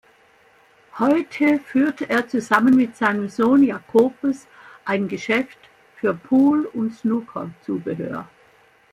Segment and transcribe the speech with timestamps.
[0.97, 4.47] Heute führt er zusammen mit seinem Sohn Jacobus
[4.83, 5.59] ein Geschäft
[5.95, 8.27] für Pool- und Snooker-Zubehör.